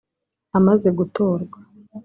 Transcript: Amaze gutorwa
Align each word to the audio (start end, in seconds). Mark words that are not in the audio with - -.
Amaze 0.57 0.87
gutorwa 0.99 1.57